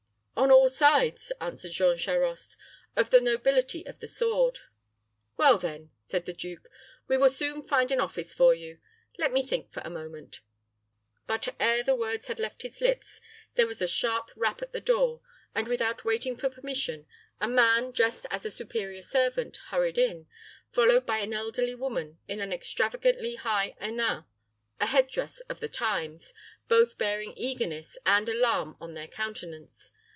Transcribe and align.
"On 0.37 0.49
all 0.49 0.69
sides," 0.69 1.31
answered 1.39 1.71
Jean 1.71 1.99
Charost. 1.99 2.57
"Of 2.95 3.11
the 3.11 3.21
nobility 3.21 3.85
of 3.85 3.99
the 3.99 4.07
sword." 4.07 4.57
"Well, 5.37 5.59
then," 5.59 5.91
said 5.99 6.25
the 6.25 6.33
duke, 6.33 6.67
"we 7.07 7.15
will 7.15 7.29
soon 7.29 7.61
find 7.61 7.91
an 7.91 8.01
office 8.01 8.33
for 8.33 8.51
you. 8.55 8.79
Let 9.19 9.33
me 9.33 9.43
think 9.43 9.71
for 9.71 9.81
a 9.81 9.89
moment" 9.91 10.39
But, 11.27 11.49
ere 11.59 11.83
the 11.83 11.93
words 11.93 12.25
had 12.25 12.39
left 12.39 12.63
his 12.63 12.81
lips, 12.81 13.21
there 13.53 13.67
was 13.67 13.83
a 13.83 13.87
sharp 13.87 14.31
rap 14.35 14.63
at 14.63 14.71
the 14.71 14.81
door, 14.81 15.21
and, 15.53 15.67
without 15.67 16.05
waiting 16.05 16.35
for 16.35 16.49
permission, 16.49 17.05
a 17.39 17.47
man, 17.47 17.91
dressed 17.91 18.25
as 18.31 18.43
a 18.43 18.49
superior 18.49 19.03
servant, 19.03 19.57
hurried 19.69 19.99
in, 19.99 20.25
followed 20.71 21.05
by 21.05 21.17
an 21.19 21.33
elderly 21.33 21.75
woman 21.75 22.17
in 22.27 22.39
an 22.41 22.51
extravagantly 22.51 23.35
high 23.35 23.75
hennin 23.79 24.25
a 24.79 24.85
head 24.87 25.07
dress 25.07 25.39
of 25.41 25.59
the 25.59 25.69
times 25.69 26.33
both 26.67 26.97
bearing 26.97 27.35
eagerness 27.37 27.95
and 28.07 28.27
alarm 28.27 28.75
on 28.81 28.95
their 28.95 29.07
countenance. 29.07 29.91